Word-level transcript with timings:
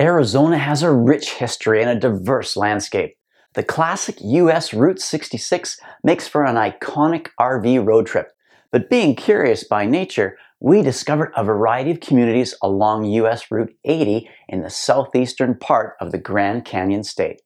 Arizona 0.00 0.58
has 0.58 0.84
a 0.84 0.92
rich 0.92 1.32
history 1.32 1.82
and 1.82 1.90
a 1.90 1.98
diverse 1.98 2.56
landscape. 2.56 3.16
The 3.54 3.64
classic 3.64 4.16
US 4.20 4.72
Route 4.72 5.00
66 5.00 5.80
makes 6.04 6.28
for 6.28 6.44
an 6.44 6.54
iconic 6.54 7.28
RV 7.40 7.84
road 7.84 8.06
trip. 8.06 8.30
But 8.70 8.90
being 8.90 9.16
curious 9.16 9.64
by 9.64 9.86
nature, 9.86 10.38
we 10.60 10.82
discovered 10.82 11.32
a 11.36 11.42
variety 11.42 11.90
of 11.90 11.98
communities 11.98 12.54
along 12.62 13.06
US 13.06 13.50
Route 13.50 13.74
80 13.84 14.30
in 14.48 14.62
the 14.62 14.70
southeastern 14.70 15.56
part 15.56 15.96
of 16.00 16.12
the 16.12 16.18
Grand 16.18 16.64
Canyon 16.64 17.02
State. 17.02 17.42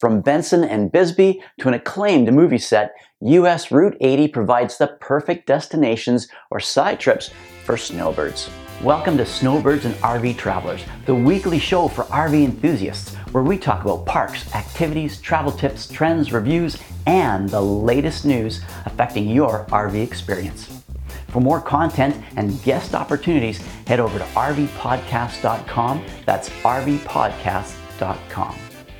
From 0.00 0.22
Benson 0.22 0.64
and 0.64 0.90
Bisbee 0.90 1.42
to 1.60 1.68
an 1.68 1.74
acclaimed 1.74 2.32
movie 2.32 2.56
set, 2.56 2.92
US 3.20 3.70
Route 3.70 3.98
80 4.00 4.28
provides 4.28 4.78
the 4.78 4.96
perfect 5.00 5.46
destinations 5.46 6.28
or 6.50 6.58
side 6.58 7.00
trips 7.00 7.30
for 7.64 7.76
snowbirds. 7.76 8.48
Welcome 8.82 9.16
to 9.16 9.24
Snowbirds 9.24 9.86
and 9.86 9.94
RV 9.96 10.36
Travelers, 10.36 10.84
the 11.06 11.14
weekly 11.14 11.58
show 11.58 11.88
for 11.88 12.04
RV 12.04 12.44
enthusiasts, 12.44 13.14
where 13.32 13.42
we 13.42 13.56
talk 13.56 13.82
about 13.82 14.04
parks, 14.04 14.54
activities, 14.54 15.18
travel 15.18 15.50
tips, 15.50 15.88
trends, 15.88 16.30
reviews, 16.30 16.76
and 17.06 17.48
the 17.48 17.60
latest 17.60 18.26
news 18.26 18.60
affecting 18.84 19.30
your 19.30 19.64
RV 19.70 19.94
experience. 19.94 20.82
For 21.28 21.40
more 21.40 21.58
content 21.58 22.22
and 22.36 22.62
guest 22.64 22.94
opportunities, 22.94 23.66
head 23.86 23.98
over 23.98 24.18
to 24.18 24.24
rvpodcast.com. 24.26 26.04
That's 26.26 26.50
rvpodcast.com. 26.50 28.56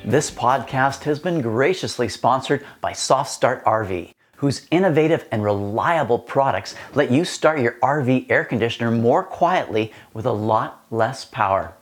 This 0.06 0.30
podcast 0.30 1.02
has 1.02 1.18
been 1.18 1.42
graciously 1.42 2.08
sponsored 2.08 2.64
by 2.80 2.94
Soft 2.94 3.30
Start 3.30 3.62
RV, 3.66 4.14
whose 4.36 4.66
innovative 4.70 5.26
and 5.30 5.42
reliable 5.42 6.18
products 6.18 6.74
let 6.94 7.10
you 7.10 7.24
start 7.24 7.60
your 7.60 7.76
RV 7.82 8.30
air 8.30 8.44
conditioner 8.44 8.90
more 8.90 9.22
quietly 9.22 9.92
with 10.14 10.26
a 10.26 10.32
lot 10.32 10.84
less 10.90 11.24
power. 11.24 11.74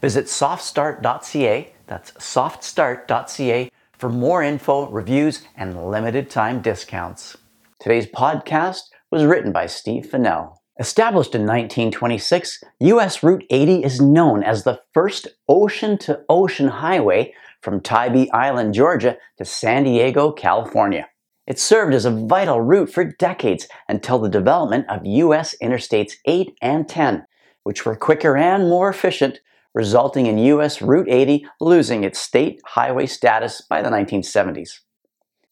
Visit 0.00 0.26
softstart.ca, 0.26 1.72
that's 1.86 2.12
softstart.ca, 2.12 3.70
for 3.96 4.08
more 4.08 4.42
info, 4.42 4.88
reviews, 4.90 5.46
and 5.56 5.88
limited 5.88 6.28
time 6.28 6.60
discounts. 6.60 7.36
Today's 7.78 8.06
podcast 8.06 8.82
was 9.10 9.24
written 9.24 9.52
by 9.52 9.66
Steve 9.66 10.06
Fennell. 10.06 10.60
Established 10.80 11.34
in 11.34 11.42
1926, 11.42 12.64
US 12.80 13.22
Route 13.22 13.44
80 13.50 13.84
is 13.84 14.00
known 14.00 14.42
as 14.42 14.64
the 14.64 14.80
first 14.92 15.28
ocean 15.48 15.98
to 15.98 16.22
ocean 16.28 16.66
highway 16.68 17.32
from 17.60 17.80
Tybee 17.80 18.30
Island, 18.32 18.74
Georgia 18.74 19.18
to 19.38 19.44
San 19.44 19.84
Diego, 19.84 20.32
California. 20.32 21.08
It 21.46 21.58
served 21.58 21.92
as 21.92 22.04
a 22.04 22.10
vital 22.10 22.60
route 22.60 22.92
for 22.92 23.04
decades 23.04 23.66
until 23.88 24.18
the 24.20 24.28
development 24.28 24.86
of 24.88 25.04
US 25.04 25.56
Interstates 25.60 26.14
8 26.24 26.54
and 26.62 26.88
10, 26.88 27.26
which 27.64 27.84
were 27.84 27.96
quicker 27.96 28.36
and 28.36 28.68
more 28.68 28.88
efficient, 28.88 29.40
resulting 29.74 30.26
in 30.26 30.38
US 30.38 30.80
Route 30.80 31.08
80 31.08 31.44
losing 31.60 32.04
its 32.04 32.20
state 32.20 32.60
highway 32.64 33.06
status 33.06 33.60
by 33.60 33.82
the 33.82 33.90
1970s. 33.90 34.80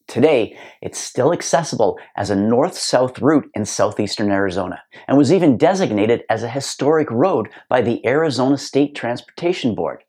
Today, 0.07 0.57
it's 0.81 0.99
still 0.99 1.33
accessible 1.33 1.99
as 2.17 2.31
a 2.31 2.37
north 2.37 2.77
south 2.77 3.21
route 3.21 3.49
in 3.55 3.65
southeastern 3.65 4.31
Arizona 4.31 4.83
and 5.09 5.19
was 5.19 5.33
even 5.33 5.57
designated 5.57 6.23
as 6.29 6.43
a 6.43 6.49
historic 6.49 7.11
road 7.11 7.49
by 7.69 7.81
the 7.81 8.05
Arizona 8.07 8.59
State 8.59 8.95
Transportation 8.95 9.75
Board. 9.75 10.03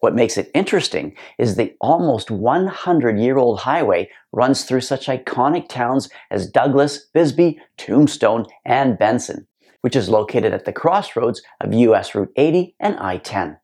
What 0.00 0.14
makes 0.14 0.36
it 0.36 0.50
interesting 0.54 1.16
is 1.38 1.56
the 1.56 1.74
almost 1.80 2.30
100 2.30 3.18
year 3.18 3.38
old 3.38 3.60
highway 3.60 4.10
runs 4.32 4.64
through 4.64 4.82
such 4.82 5.06
iconic 5.06 5.68
towns 5.68 6.08
as 6.30 6.50
Douglas, 6.50 7.06
Bisbee, 7.14 7.58
Tombstone, 7.76 8.46
and 8.64 8.98
Benson, 8.98 9.46
which 9.80 9.96
is 9.96 10.08
located 10.08 10.52
at 10.52 10.64
the 10.64 10.72
crossroads 10.72 11.42
of 11.60 11.72
US 11.72 12.14
Route 12.14 12.32
80 12.36 12.74
and 12.78 12.96
I 12.98 13.18
10. 13.18 13.58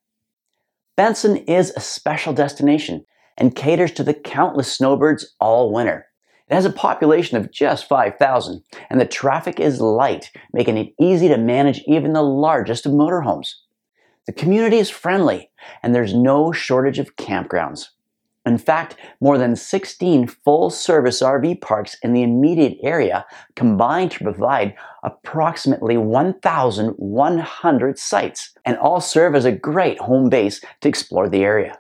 Benson 0.97 1.37
is 1.37 1.73
a 1.77 1.81
special 1.81 2.33
destination 2.33 3.05
and 3.37 3.55
caters 3.55 3.93
to 3.93 4.05
the 4.05 4.15
countless 4.15 4.73
snowbirds 4.73 5.35
all 5.41 5.73
winter. 5.73 6.07
It 6.49 6.55
has 6.55 6.65
a 6.67 6.71
population 6.71 7.39
of 7.39 7.51
just 7.51 7.89
5,000, 7.89 8.63
and 8.91 9.01
the 9.01 9.07
traffic 9.07 9.59
is 9.59 9.81
light, 9.81 10.31
making 10.53 10.77
it 10.77 10.93
easy 11.01 11.29
to 11.29 11.39
manage 11.39 11.83
even 11.87 12.13
the 12.13 12.23
largest 12.23 12.85
of 12.85 12.93
motorhomes. 12.93 13.55
The 14.27 14.33
community 14.33 14.79
is 14.79 14.89
friendly, 14.89 15.51
and 15.83 15.93
there's 15.93 16.15
no 16.15 16.53
shortage 16.53 17.01
of 17.01 17.17
campgrounds. 17.17 17.89
In 18.47 18.57
fact, 18.57 18.95
more 19.21 19.37
than 19.37 19.57
16 19.57 20.29
full 20.29 20.71
service 20.71 21.23
RV 21.23 21.61
parks 21.61 21.97
in 22.03 22.13
the 22.13 22.23
immediate 22.23 22.79
area 22.83 23.27
combine 23.57 24.09
to 24.11 24.23
provide 24.23 24.77
approximately 25.03 25.97
1,100 25.97 27.99
sites, 27.99 28.55
and 28.65 28.79
all 28.79 29.01
serve 29.01 29.35
as 29.35 29.45
a 29.45 29.51
great 29.51 29.99
home 29.99 30.29
base 30.29 30.61
to 30.83 30.89
explore 30.89 31.29
the 31.29 31.43
area. 31.43 31.77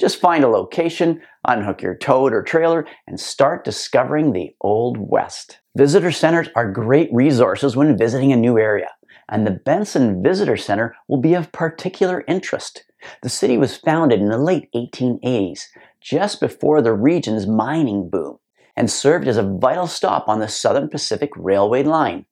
Just 0.00 0.20
find 0.20 0.44
a 0.44 0.48
location, 0.48 1.20
unhook 1.46 1.82
your 1.82 1.94
toad 1.94 2.32
or 2.32 2.42
trailer, 2.42 2.86
and 3.06 3.20
start 3.20 3.64
discovering 3.64 4.32
the 4.32 4.54
Old 4.62 4.96
West. 4.98 5.58
Visitor 5.76 6.10
centers 6.10 6.48
are 6.56 6.70
great 6.70 7.10
resources 7.12 7.76
when 7.76 7.98
visiting 7.98 8.32
a 8.32 8.36
new 8.36 8.58
area 8.58 8.88
and 9.32 9.46
the 9.46 9.50
Benson 9.50 10.22
Visitor 10.22 10.58
Center 10.58 10.94
will 11.08 11.20
be 11.20 11.32
of 11.32 11.52
particular 11.52 12.22
interest. 12.28 12.84
The 13.22 13.30
city 13.30 13.56
was 13.56 13.78
founded 13.78 14.20
in 14.20 14.28
the 14.28 14.36
late 14.36 14.68
1880s, 14.74 15.62
just 16.02 16.38
before 16.38 16.82
the 16.82 16.92
region's 16.92 17.46
mining 17.46 18.10
boom, 18.10 18.38
and 18.76 18.90
served 18.90 19.26
as 19.26 19.38
a 19.38 19.58
vital 19.58 19.86
stop 19.86 20.28
on 20.28 20.40
the 20.40 20.48
Southern 20.48 20.90
Pacific 20.90 21.30
Railway 21.34 21.82
line, 21.82 22.26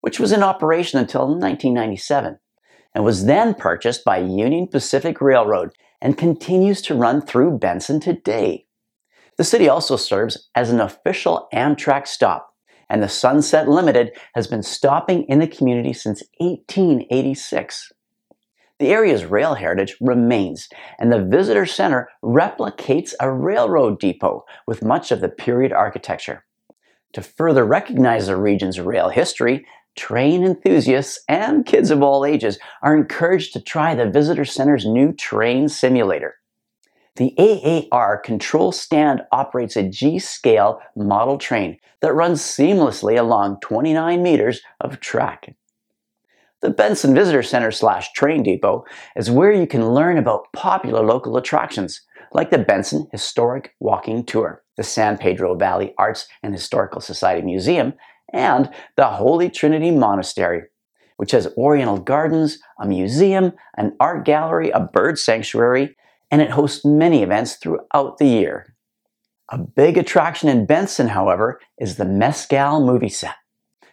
which 0.00 0.18
was 0.18 0.32
in 0.32 0.42
operation 0.42 0.98
until 0.98 1.26
1997, 1.26 2.38
and 2.94 3.04
was 3.04 3.26
then 3.26 3.52
purchased 3.52 4.02
by 4.02 4.16
Union 4.16 4.66
Pacific 4.66 5.20
Railroad 5.20 5.72
and 6.00 6.16
continues 6.16 6.80
to 6.82 6.94
run 6.94 7.20
through 7.20 7.58
Benson 7.58 8.00
today. 8.00 8.66
The 9.36 9.44
city 9.44 9.68
also 9.68 9.96
serves 9.96 10.48
as 10.54 10.70
an 10.70 10.80
official 10.80 11.48
Amtrak 11.52 12.06
stop 12.06 12.55
and 12.88 13.02
the 13.02 13.08
Sunset 13.08 13.68
Limited 13.68 14.12
has 14.34 14.46
been 14.46 14.62
stopping 14.62 15.24
in 15.24 15.38
the 15.38 15.48
community 15.48 15.92
since 15.92 16.22
1886. 16.38 17.92
The 18.78 18.88
area's 18.88 19.24
rail 19.24 19.54
heritage 19.54 19.96
remains, 20.00 20.68
and 20.98 21.10
the 21.10 21.24
visitor 21.24 21.64
center 21.64 22.08
replicates 22.22 23.14
a 23.20 23.32
railroad 23.32 23.98
depot 23.98 24.44
with 24.66 24.84
much 24.84 25.10
of 25.10 25.20
the 25.20 25.30
period 25.30 25.72
architecture. 25.72 26.44
To 27.14 27.22
further 27.22 27.64
recognize 27.64 28.26
the 28.26 28.36
region's 28.36 28.78
rail 28.78 29.08
history, 29.08 29.66
train 29.96 30.44
enthusiasts 30.44 31.18
and 31.26 31.64
kids 31.64 31.90
of 31.90 32.02
all 32.02 32.26
ages 32.26 32.58
are 32.82 32.94
encouraged 32.94 33.54
to 33.54 33.62
try 33.62 33.94
the 33.94 34.10
visitor 34.10 34.44
center's 34.44 34.84
new 34.84 35.12
train 35.12 35.70
simulator. 35.70 36.34
The 37.16 37.88
AAR 37.90 38.18
control 38.18 38.72
stand 38.72 39.22
operates 39.32 39.74
a 39.74 39.88
G-scale 39.88 40.80
model 40.94 41.38
train 41.38 41.78
that 42.02 42.12
runs 42.12 42.42
seamlessly 42.42 43.18
along 43.18 43.60
29 43.60 44.22
meters 44.22 44.60
of 44.80 45.00
track. 45.00 45.56
The 46.60 46.68
Benson 46.68 47.14
Visitor 47.14 47.42
Center 47.42 47.70
slash 47.70 48.12
Train 48.12 48.42
Depot 48.42 48.84
is 49.16 49.30
where 49.30 49.52
you 49.52 49.66
can 49.66 49.94
learn 49.94 50.18
about 50.18 50.52
popular 50.52 51.02
local 51.02 51.38
attractions 51.38 52.02
like 52.32 52.50
the 52.50 52.58
Benson 52.58 53.06
Historic 53.12 53.74
Walking 53.80 54.22
Tour, 54.22 54.62
the 54.76 54.82
San 54.82 55.16
Pedro 55.16 55.54
Valley 55.54 55.94
Arts 55.96 56.28
and 56.42 56.52
Historical 56.52 57.00
Society 57.00 57.42
Museum, 57.42 57.94
and 58.34 58.70
the 58.96 59.06
Holy 59.06 59.48
Trinity 59.48 59.90
Monastery, 59.90 60.64
which 61.16 61.30
has 61.30 61.48
oriental 61.56 61.98
gardens, 61.98 62.58
a 62.78 62.86
museum, 62.86 63.52
an 63.78 63.96
art 64.00 64.26
gallery, 64.26 64.68
a 64.70 64.80
bird 64.80 65.18
sanctuary, 65.18 65.96
and 66.30 66.42
it 66.42 66.50
hosts 66.50 66.84
many 66.84 67.22
events 67.22 67.56
throughout 67.56 68.18
the 68.18 68.26
year. 68.26 68.74
A 69.50 69.58
big 69.58 69.96
attraction 69.96 70.48
in 70.48 70.66
Benson, 70.66 71.08
however, 71.08 71.60
is 71.78 71.96
the 71.96 72.04
Mescal 72.04 72.84
movie 72.84 73.08
set. 73.08 73.36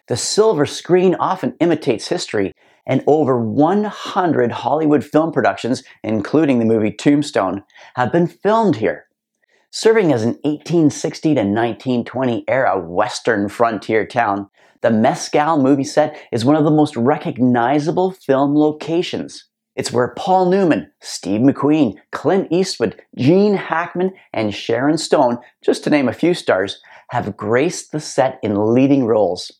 The 0.07 0.17
silver 0.17 0.65
screen 0.65 1.15
often 1.15 1.55
imitates 1.59 2.07
history, 2.07 2.53
and 2.85 3.03
over 3.07 3.39
100 3.39 4.51
Hollywood 4.51 5.03
film 5.03 5.31
productions, 5.31 5.83
including 6.03 6.59
the 6.59 6.65
movie 6.65 6.91
Tombstone, 6.91 7.63
have 7.95 8.11
been 8.11 8.27
filmed 8.27 8.77
here. 8.77 9.05
Serving 9.71 10.11
as 10.11 10.23
an 10.23 10.33
1860 10.43 11.29
to 11.29 11.41
1920 11.41 12.43
era 12.47 12.79
Western 12.79 13.47
frontier 13.47 14.05
town, 14.05 14.49
the 14.81 14.91
Mescal 14.91 15.57
movie 15.61 15.83
set 15.83 16.19
is 16.31 16.43
one 16.43 16.55
of 16.55 16.65
the 16.65 16.71
most 16.71 16.97
recognizable 16.97 18.11
film 18.11 18.55
locations. 18.55 19.45
It's 19.75 19.91
where 19.91 20.13
Paul 20.15 20.49
Newman, 20.49 20.91
Steve 21.01 21.41
McQueen, 21.41 21.95
Clint 22.11 22.47
Eastwood, 22.51 23.01
Gene 23.17 23.55
Hackman, 23.55 24.13
and 24.31 24.53
Sharon 24.53 24.99
Stone, 24.99 25.39
just 25.63 25.83
to 25.83 25.89
name 25.89 26.07
a 26.07 26.13
few 26.13 26.35
stars, 26.35 26.79
have 27.09 27.35
graced 27.35 27.91
the 27.91 27.99
set 27.99 28.39
in 28.43 28.73
leading 28.73 29.05
roles. 29.05 29.51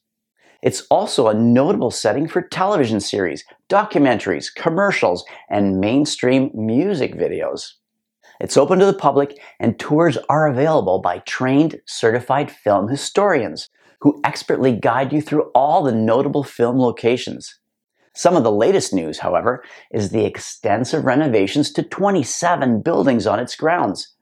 It's 0.61 0.81
also 0.91 1.27
a 1.27 1.33
notable 1.33 1.91
setting 1.91 2.27
for 2.27 2.41
television 2.41 2.99
series, 2.99 3.43
documentaries, 3.69 4.53
commercials, 4.53 5.25
and 5.49 5.79
mainstream 5.79 6.51
music 6.53 7.15
videos. 7.15 7.73
It's 8.39 8.55
open 8.55 8.79
to 8.79 8.85
the 8.85 8.93
public, 8.93 9.37
and 9.59 9.79
tours 9.79 10.17
are 10.29 10.47
available 10.47 10.99
by 10.99 11.19
trained, 11.19 11.81
certified 11.85 12.51
film 12.51 12.87
historians 12.87 13.69
who 14.01 14.21
expertly 14.23 14.73
guide 14.73 15.11
you 15.11 15.21
through 15.21 15.49
all 15.55 15.81
the 15.81 15.91
notable 15.91 16.43
film 16.43 16.77
locations. 16.77 17.59
Some 18.15 18.35
of 18.35 18.43
the 18.43 18.51
latest 18.51 18.93
news, 18.93 19.19
however, 19.19 19.63
is 19.91 20.09
the 20.09 20.25
extensive 20.25 21.05
renovations 21.05 21.71
to 21.73 21.83
27 21.83 22.81
buildings 22.81 23.25
on 23.25 23.39
its 23.39 23.55
grounds. 23.55 24.13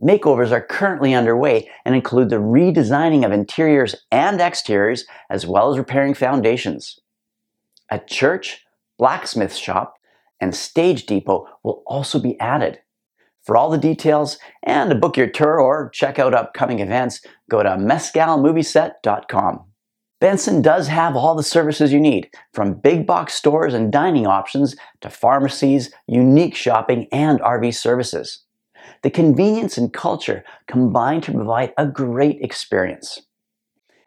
Makeovers 0.00 0.50
are 0.50 0.60
currently 0.60 1.14
underway 1.14 1.68
and 1.84 1.94
include 1.94 2.30
the 2.30 2.36
redesigning 2.36 3.24
of 3.24 3.32
interiors 3.32 3.94
and 4.10 4.40
exteriors, 4.40 5.04
as 5.30 5.46
well 5.46 5.70
as 5.70 5.78
repairing 5.78 6.14
foundations. 6.14 6.98
A 7.90 7.98
church, 7.98 8.64
blacksmith 8.98 9.54
shop, 9.54 9.94
and 10.40 10.54
stage 10.54 11.06
depot 11.06 11.46
will 11.62 11.82
also 11.86 12.18
be 12.18 12.38
added. 12.40 12.80
For 13.42 13.56
all 13.56 13.70
the 13.70 13.78
details 13.78 14.38
and 14.62 14.90
to 14.90 14.96
book 14.96 15.16
your 15.16 15.28
tour 15.28 15.60
or 15.60 15.90
check 15.90 16.18
out 16.18 16.34
upcoming 16.34 16.78
events, 16.78 17.20
go 17.50 17.62
to 17.62 17.70
mescalmovieset.com. 17.70 19.71
Benson 20.22 20.62
does 20.62 20.86
have 20.86 21.16
all 21.16 21.34
the 21.34 21.42
services 21.42 21.92
you 21.92 21.98
need, 21.98 22.30
from 22.52 22.74
big 22.74 23.08
box 23.08 23.34
stores 23.34 23.74
and 23.74 23.90
dining 23.90 24.24
options 24.24 24.76
to 25.00 25.10
pharmacies, 25.10 25.92
unique 26.06 26.54
shopping, 26.54 27.08
and 27.10 27.40
RV 27.40 27.74
services. 27.74 28.44
The 29.02 29.10
convenience 29.10 29.76
and 29.76 29.92
culture 29.92 30.44
combine 30.68 31.22
to 31.22 31.32
provide 31.32 31.72
a 31.76 31.88
great 31.88 32.40
experience. 32.40 33.22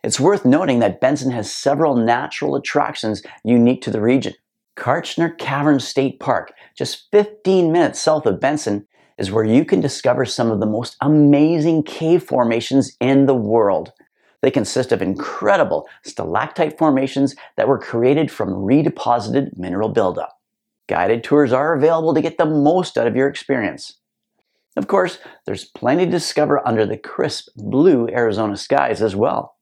It's 0.05 0.17
worth 0.17 0.45
noting 0.45 0.79
that 0.79 1.01
Benson 1.01 1.31
has 1.31 1.53
several 1.53 1.97
natural 1.97 2.55
attractions 2.55 3.21
unique 3.43 3.81
to 3.81 3.91
the 3.91 3.99
region. 3.99 4.35
Kartchner 4.77 5.37
Cavern 5.37 5.81
State 5.81 6.21
Park, 6.21 6.53
just 6.77 7.09
15 7.11 7.73
minutes 7.73 7.99
south 7.99 8.25
of 8.25 8.39
Benson, 8.39 8.87
is 9.17 9.33
where 9.33 9.43
you 9.43 9.65
can 9.65 9.81
discover 9.81 10.23
some 10.23 10.49
of 10.49 10.61
the 10.61 10.65
most 10.65 10.95
amazing 11.01 11.83
cave 11.83 12.23
formations 12.23 12.95
in 13.01 13.25
the 13.25 13.35
world. 13.35 13.91
They 14.45 14.51
consist 14.51 14.91
of 14.91 15.01
incredible 15.01 15.87
stalactite 16.03 16.77
formations 16.77 17.35
that 17.57 17.67
were 17.67 17.79
created 17.79 18.29
from 18.29 18.49
redeposited 18.49 19.57
mineral 19.57 19.89
buildup. 19.89 20.37
Guided 20.87 21.23
tours 21.23 21.51
are 21.51 21.73
available 21.73 22.13
to 22.13 22.21
get 22.21 22.37
the 22.37 22.45
most 22.45 22.95
out 22.95 23.07
of 23.07 23.15
your 23.15 23.27
experience. 23.27 23.97
Of 24.77 24.85
course, 24.85 25.17
there's 25.47 25.65
plenty 25.65 26.05
to 26.05 26.11
discover 26.11 26.61
under 26.67 26.85
the 26.85 26.95
crisp 26.95 27.47
blue 27.55 28.07
Arizona 28.09 28.55
skies 28.55 29.01
as 29.01 29.15
well. 29.15 29.55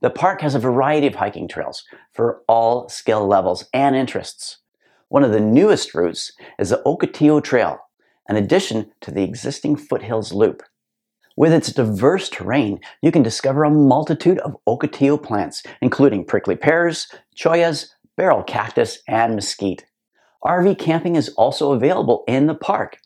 The 0.00 0.08
park 0.08 0.40
has 0.40 0.54
a 0.54 0.58
variety 0.58 1.06
of 1.06 1.16
hiking 1.16 1.46
trails 1.46 1.84
for 2.14 2.40
all 2.48 2.88
skill 2.88 3.26
levels 3.26 3.66
and 3.74 3.94
interests. 3.94 4.60
One 5.08 5.22
of 5.22 5.32
the 5.32 5.40
newest 5.40 5.94
routes 5.94 6.32
is 6.58 6.70
the 6.70 6.80
Ocotillo 6.86 7.44
Trail, 7.44 7.78
an 8.26 8.36
addition 8.36 8.90
to 9.02 9.10
the 9.10 9.22
existing 9.22 9.76
Foothills 9.76 10.32
Loop. 10.32 10.62
With 11.36 11.52
its 11.52 11.72
diverse 11.72 12.28
terrain, 12.28 12.80
you 13.00 13.10
can 13.10 13.22
discover 13.22 13.64
a 13.64 13.70
multitude 13.70 14.38
of 14.40 14.56
ocotillo 14.68 15.22
plants, 15.22 15.62
including 15.80 16.24
prickly 16.24 16.56
pears, 16.56 17.08
chollas, 17.36 17.88
barrel 18.16 18.42
cactus, 18.42 18.98
and 19.08 19.34
mesquite. 19.34 19.86
RV 20.44 20.78
camping 20.78 21.16
is 21.16 21.30
also 21.30 21.72
available 21.72 22.24
in 22.28 22.46
the 22.46 22.54
park. 22.54 22.98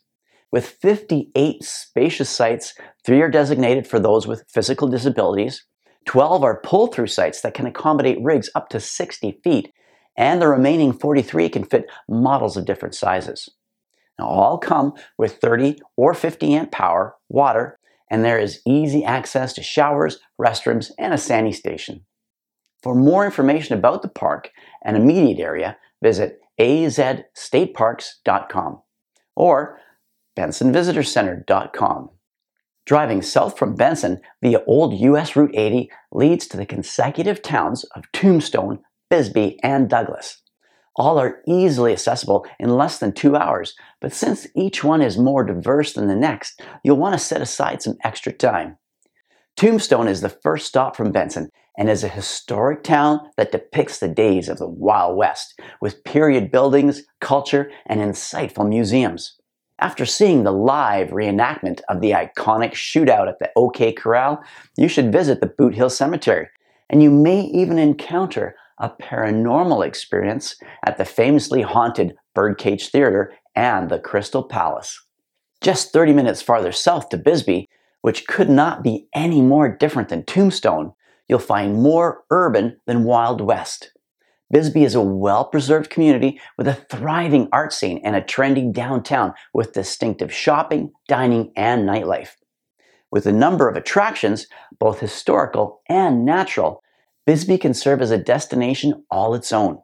With 0.51 0.67
58 0.67 1.63
spacious 1.63 2.29
sites, 2.29 2.73
three 3.05 3.21
are 3.21 3.29
designated 3.29 3.87
for 3.87 3.99
those 3.99 4.27
with 4.27 4.45
physical 4.49 4.87
disabilities, 4.87 5.65
12 6.05 6.43
are 6.43 6.61
pull 6.61 6.87
through 6.87 7.07
sites 7.07 7.41
that 7.41 7.53
can 7.53 7.65
accommodate 7.65 8.17
rigs 8.21 8.49
up 8.55 8.69
to 8.69 8.79
60 8.79 9.39
feet, 9.43 9.71
and 10.17 10.41
the 10.41 10.47
remaining 10.47 10.93
43 10.93 11.49
can 11.49 11.63
fit 11.63 11.85
models 12.07 12.57
of 12.57 12.65
different 12.65 12.95
sizes. 12.95 13.49
Now, 14.17 14.27
all 14.27 14.57
come 14.57 14.93
with 15.17 15.37
30 15.39 15.79
or 15.95 16.13
50 16.13 16.53
amp 16.55 16.71
power, 16.71 17.15
water, 17.29 17.76
and 18.09 18.23
there 18.23 18.39
is 18.39 18.61
easy 18.65 19.03
access 19.03 19.51
to 19.53 19.61
showers, 19.63 20.19
restrooms, 20.39 20.91
and 20.97 21.13
a 21.13 21.17
sandy 21.17 21.51
station. 21.51 22.05
For 22.83 22.95
more 22.95 23.25
information 23.25 23.77
about 23.77 24.01
the 24.01 24.07
park 24.07 24.51
and 24.83 24.95
immediate 24.95 25.39
area, 25.39 25.75
visit 26.01 26.39
azstateparks.com 26.59 28.81
or 29.35 29.79
bensonvisitorcenter.com. 30.37 32.09
Driving 32.85 33.21
south 33.21 33.57
from 33.57 33.75
Benson 33.75 34.21
via 34.41 34.63
Old 34.65 34.93
US 34.93 35.35
Route 35.35 35.53
80 35.53 35.91
leads 36.11 36.47
to 36.47 36.55
the 36.55 36.65
consecutive 36.65 37.41
towns 37.41 37.83
of 37.95 38.09
Tombstone, 38.13 38.79
Bisbee, 39.09 39.59
and 39.61 39.89
Douglas. 39.89 40.41
All 40.97 41.19
are 41.19 41.41
easily 41.47 41.91
accessible 41.91 42.45
in 42.59 42.75
less 42.75 42.97
than 42.97 43.13
two 43.13 43.35
hours, 43.35 43.75
but 44.01 44.13
since 44.13 44.47
each 44.55 44.83
one 44.83 45.01
is 45.01 45.17
more 45.17 45.43
diverse 45.43 45.93
than 45.93 46.07
the 46.07 46.15
next, 46.15 46.59
you'll 46.83 46.97
want 46.97 47.13
to 47.13 47.19
set 47.19 47.41
aside 47.41 47.81
some 47.81 47.97
extra 48.03 48.33
time. 48.33 48.77
Tombstone 49.55 50.07
is 50.07 50.21
the 50.21 50.29
first 50.29 50.65
stop 50.65 50.95
from 50.95 51.11
Benson 51.11 51.49
and 51.77 51.89
is 51.89 52.03
a 52.03 52.07
historic 52.07 52.83
town 52.83 53.19
that 53.37 53.51
depicts 53.51 53.99
the 53.99 54.07
days 54.07 54.49
of 54.49 54.57
the 54.57 54.67
Wild 54.67 55.15
West 55.15 55.59
with 55.81 56.03
period 56.03 56.51
buildings, 56.51 57.03
culture, 57.21 57.71
and 57.85 57.99
insightful 57.99 58.67
museums. 58.67 59.37
After 59.79 60.07
seeing 60.07 60.43
the 60.43 60.51
live 60.51 61.09
reenactment 61.09 61.81
of 61.87 62.01
the 62.01 62.11
iconic 62.11 62.71
shootout 62.73 63.29
at 63.29 63.37
the 63.37 63.51
OK 63.55 63.93
Corral, 63.93 64.41
you 64.75 64.87
should 64.87 65.11
visit 65.11 65.39
the 65.39 65.53
Boot 65.55 65.75
Hill 65.75 65.91
Cemetery, 65.91 66.47
and 66.89 67.03
you 67.03 67.11
may 67.11 67.41
even 67.41 67.77
encounter 67.77 68.55
a 68.79 68.89
paranormal 68.89 69.85
experience 69.85 70.55
at 70.85 70.97
the 70.97 71.05
famously 71.05 71.61
haunted 71.61 72.15
Birdcage 72.35 72.89
Theater 72.89 73.33
and 73.55 73.89
the 73.89 73.99
Crystal 73.99 74.43
Palace. 74.43 74.99
Just 75.61 75.91
30 75.91 76.13
minutes 76.13 76.41
farther 76.41 76.71
south 76.71 77.09
to 77.09 77.17
Bisbee, 77.17 77.67
which 78.01 78.27
could 78.27 78.49
not 78.49 78.83
be 78.83 79.07
any 79.13 79.41
more 79.41 79.67
different 79.67 80.09
than 80.09 80.23
Tombstone, 80.23 80.93
you'll 81.27 81.39
find 81.39 81.81
more 81.81 82.23
urban 82.29 82.79
than 82.85 83.03
Wild 83.03 83.41
West. 83.41 83.91
Bisbee 84.49 84.85
is 84.85 84.95
a 84.95 85.01
well 85.01 85.45
preserved 85.45 85.89
community 85.89 86.39
with 86.57 86.67
a 86.67 86.73
thriving 86.73 87.49
art 87.51 87.73
scene 87.73 87.99
and 88.03 88.15
a 88.15 88.21
trendy 88.21 88.71
downtown 88.71 89.33
with 89.53 89.73
distinctive 89.73 90.33
shopping, 90.33 90.91
dining, 91.07 91.51
and 91.57 91.87
nightlife. 91.87 92.35
With 93.11 93.25
a 93.25 93.33
number 93.33 93.67
of 93.67 93.75
attractions, 93.75 94.47
both 94.79 94.99
historical 94.99 95.81
and 95.89 96.23
natural, 96.23 96.81
Bisbee 97.27 97.57
can 97.57 97.73
serve 97.73 98.01
as 98.01 98.09
a 98.09 98.17
destination 98.17 99.03
all 99.11 99.35
its 99.35 99.51
own. 99.51 99.79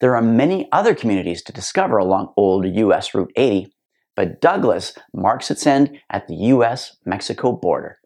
There 0.00 0.16
are 0.16 0.20
many 0.20 0.68
other 0.72 0.96
communities 0.96 1.40
to 1.44 1.52
discover 1.52 1.96
along 1.96 2.34
Old 2.36 2.66
US 2.66 3.14
Route 3.14 3.30
80, 3.36 3.72
but 4.16 4.40
Douglas 4.40 4.92
marks 5.14 5.48
its 5.48 5.64
end 5.64 6.00
at 6.10 6.26
the 6.26 6.34
US 6.34 6.96
Mexico 7.06 7.52
border. 7.52 7.98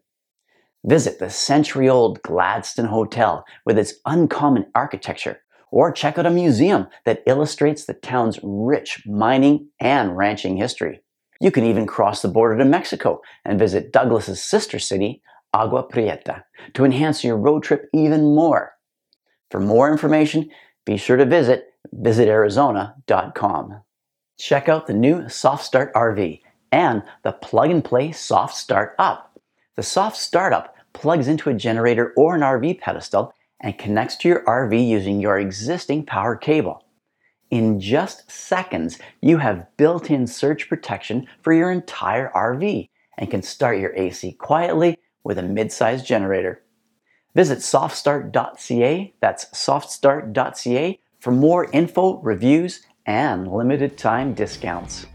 Visit 0.85 1.17
the 1.17 1.31
century 1.31 1.89
old 1.89 2.21
Gadsden 2.21 2.85
Hotel 2.85 3.43
with 3.65 3.79
its 3.79 3.95
uncommon 4.05 4.67
architecture, 4.75 5.41
or 5.71 5.91
check 5.91 6.19
out 6.19 6.27
a 6.27 6.29
museum 6.29 6.85
that 7.05 7.23
illustrates 7.25 7.85
the 7.85 7.95
town's 7.95 8.39
rich 8.43 9.01
mining 9.07 9.69
and 9.79 10.15
ranching 10.15 10.57
history. 10.57 11.01
You 11.39 11.49
can 11.49 11.63
even 11.63 11.87
cross 11.87 12.21
the 12.21 12.27
border 12.27 12.59
to 12.59 12.65
Mexico 12.65 13.21
and 13.43 13.57
visit 13.57 13.91
Douglas's 13.91 14.39
sister 14.39 14.77
city, 14.77 15.23
Agua 15.53 15.83
Prieta 15.83 16.45
to 16.73 16.85
enhance 16.85 17.23
your 17.23 17.37
road 17.37 17.63
trip 17.63 17.89
even 17.93 18.23
more. 18.35 18.73
For 19.49 19.59
more 19.59 19.91
information, 19.91 20.49
be 20.85 20.97
sure 20.97 21.17
to 21.17 21.25
visit 21.25 21.73
visitarizona.com. 21.95 23.81
Check 24.37 24.69
out 24.69 24.87
the 24.87 24.93
new 24.93 25.27
Soft 25.29 25.63
Start 25.63 25.93
RV 25.93 26.41
and 26.71 27.03
the 27.23 27.33
plug 27.33 27.69
and 27.69 27.83
play 27.83 28.11
Soft 28.11 28.55
Start 28.55 28.95
Up. 28.97 29.39
The 29.75 29.83
Soft 29.83 30.17
Startup 30.17 30.75
plugs 30.93 31.27
into 31.27 31.49
a 31.49 31.53
generator 31.53 32.13
or 32.15 32.35
an 32.35 32.41
RV 32.41 32.79
pedestal 32.79 33.33
and 33.59 33.77
connects 33.77 34.15
to 34.17 34.29
your 34.29 34.43
RV 34.45 34.87
using 34.87 35.19
your 35.19 35.39
existing 35.39 36.05
power 36.05 36.35
cable. 36.35 36.83
In 37.49 37.79
just 37.79 38.31
seconds, 38.31 38.97
you 39.21 39.37
have 39.37 39.67
built 39.77 40.09
in 40.09 40.25
surge 40.25 40.69
protection 40.69 41.27
for 41.41 41.53
your 41.53 41.69
entire 41.69 42.31
RV 42.31 42.89
and 43.17 43.29
can 43.29 43.41
start 43.41 43.77
your 43.77 43.93
AC 43.95 44.31
quietly 44.33 44.97
with 45.23 45.37
a 45.37 45.43
mid-sized 45.43 46.05
generator. 46.05 46.63
Visit 47.33 47.59
softstart.ca, 47.59 49.13
that's 49.19 49.45
softstart.ca, 49.45 50.99
for 51.19 51.31
more 51.31 51.69
info, 51.71 52.17
reviews, 52.17 52.85
and 53.05 53.51
limited 53.51 53.97
time 53.97 54.33
discounts. 54.33 55.05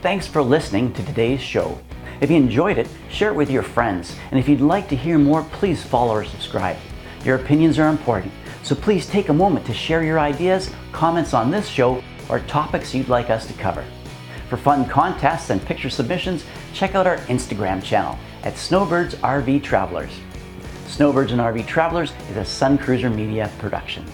Thanks 0.00 0.26
for 0.26 0.42
listening 0.42 0.92
to 0.94 1.04
today's 1.04 1.40
show. 1.40 1.80
If 2.20 2.30
you 2.30 2.36
enjoyed 2.36 2.78
it, 2.78 2.88
share 3.10 3.30
it 3.30 3.36
with 3.36 3.50
your 3.50 3.62
friends. 3.62 4.16
And 4.30 4.38
if 4.38 4.48
you'd 4.48 4.60
like 4.60 4.88
to 4.88 4.96
hear 4.96 5.18
more, 5.18 5.44
please 5.52 5.82
follow 5.82 6.14
or 6.14 6.24
subscribe. 6.24 6.76
Your 7.24 7.36
opinions 7.36 7.78
are 7.78 7.88
important, 7.88 8.32
so 8.62 8.74
please 8.74 9.06
take 9.06 9.28
a 9.28 9.34
moment 9.34 9.66
to 9.66 9.74
share 9.74 10.02
your 10.02 10.18
ideas, 10.18 10.70
comments 10.90 11.34
on 11.34 11.50
this 11.50 11.68
show, 11.68 12.02
or 12.28 12.40
topics 12.40 12.94
you'd 12.94 13.08
like 13.08 13.30
us 13.30 13.46
to 13.46 13.52
cover. 13.54 13.84
For 14.48 14.56
fun 14.56 14.88
contests 14.88 15.50
and 15.50 15.64
picture 15.64 15.90
submissions, 15.90 16.44
check 16.74 16.94
out 16.94 17.06
our 17.06 17.18
Instagram 17.28 17.82
channel 17.82 18.18
at 18.42 18.56
Snowbirds 18.56 19.14
RV 19.16 19.62
Travelers. 19.62 20.10
Snowbirds 20.86 21.32
and 21.32 21.40
RV 21.40 21.66
Travelers 21.66 22.12
is 22.30 22.36
a 22.36 22.44
Sun 22.44 22.78
Cruiser 22.78 23.10
Media 23.10 23.50
production. 23.58 24.04